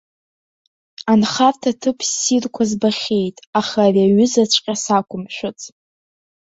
Анхарҭа 1.11 1.71
ҭыԥ 1.81 1.99
ссирқәа 2.09 2.63
збахьеит, 2.69 3.35
аха 3.59 3.79
ари 3.85 4.01
аҩызаҵәҟьа 4.05 4.75
сақәымшәац. 4.83 5.59